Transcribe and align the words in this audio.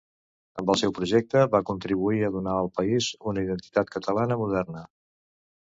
Amb 0.61 0.69
el 0.73 0.79
seu 0.81 0.93
projecte, 0.99 1.43
va 1.57 1.61
contribuir 1.67 2.23
a 2.29 2.33
donar 2.37 2.57
al 2.63 2.71
país 2.81 3.11
una 3.33 3.45
identitat 3.49 3.95
catalana 3.99 4.41
moderna. 4.43 4.85